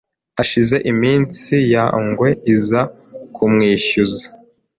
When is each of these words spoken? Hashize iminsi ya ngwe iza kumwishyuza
Hashize 0.37 0.75
iminsi 0.91 1.53
ya 1.73 1.85
ngwe 2.05 2.29
iza 2.53 2.81
kumwishyuza 3.35 4.25